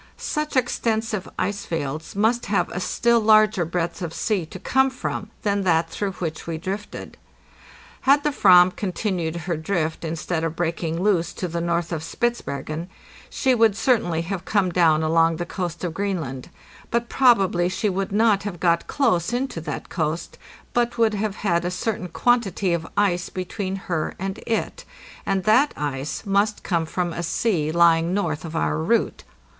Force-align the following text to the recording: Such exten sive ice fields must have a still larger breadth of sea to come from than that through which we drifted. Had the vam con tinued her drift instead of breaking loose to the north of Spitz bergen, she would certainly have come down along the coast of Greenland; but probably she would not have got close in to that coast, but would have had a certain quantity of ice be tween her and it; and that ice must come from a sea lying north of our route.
Such 0.17 0.55
exten 0.55 1.03
sive 1.03 1.29
ice 1.37 1.63
fields 1.63 2.15
must 2.15 2.47
have 2.47 2.69
a 2.69 2.79
still 2.79 3.19
larger 3.19 3.65
breadth 3.65 4.01
of 4.01 4.15
sea 4.15 4.47
to 4.47 4.57
come 4.57 4.89
from 4.89 5.29
than 5.43 5.61
that 5.61 5.91
through 5.91 6.13
which 6.13 6.47
we 6.47 6.57
drifted. 6.57 7.17
Had 8.09 8.23
the 8.23 8.31
vam 8.31 8.75
con 8.75 8.93
tinued 8.93 9.41
her 9.41 9.55
drift 9.55 10.03
instead 10.03 10.43
of 10.43 10.55
breaking 10.55 11.03
loose 11.03 11.33
to 11.33 11.47
the 11.47 11.61
north 11.61 11.91
of 11.91 12.01
Spitz 12.01 12.41
bergen, 12.41 12.89
she 13.29 13.53
would 13.53 13.77
certainly 13.77 14.23
have 14.23 14.43
come 14.43 14.71
down 14.71 15.03
along 15.03 15.35
the 15.35 15.45
coast 15.45 15.83
of 15.83 15.93
Greenland; 15.93 16.49
but 16.89 17.07
probably 17.07 17.69
she 17.69 17.87
would 17.87 18.11
not 18.11 18.41
have 18.41 18.59
got 18.59 18.87
close 18.87 19.31
in 19.31 19.47
to 19.49 19.61
that 19.61 19.89
coast, 19.89 20.39
but 20.73 20.97
would 20.97 21.13
have 21.13 21.35
had 21.35 21.63
a 21.63 21.69
certain 21.69 22.07
quantity 22.07 22.73
of 22.73 22.87
ice 22.97 23.29
be 23.29 23.45
tween 23.45 23.75
her 23.75 24.15
and 24.17 24.39
it; 24.47 24.83
and 25.27 25.43
that 25.43 25.75
ice 25.77 26.25
must 26.25 26.63
come 26.63 26.87
from 26.87 27.13
a 27.13 27.21
sea 27.21 27.71
lying 27.71 28.15
north 28.15 28.43
of 28.43 28.55
our 28.55 28.79
route. 28.79 29.23